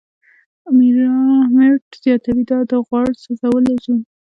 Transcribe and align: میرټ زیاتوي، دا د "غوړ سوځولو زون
میرټ 1.55 1.85
زیاتوي، 2.03 2.43
دا 2.49 2.59
د 2.69 2.71
"غوړ 2.87 3.05
سوځولو 3.23 3.73
زون 3.83 3.99